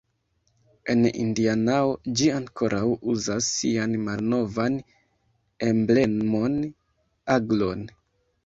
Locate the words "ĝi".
2.21-2.29